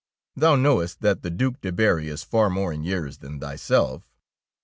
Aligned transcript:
"Thou 0.35 0.55
knowest 0.55 1.01
that 1.01 1.21
the 1.21 1.29
Due 1.29 1.57
de 1.61 1.71
Berry 1.71 2.07
is 2.09 2.23
far 2.23 2.49
more 2.49 2.73
in 2.73 2.81
years 2.83 3.19
than 3.19 3.37
thy 3.37 3.55
self? 3.55 4.01